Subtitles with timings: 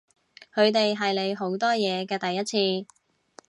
[0.55, 2.43] 佢哋係你好多嘢嘅第一
[2.83, 2.87] 次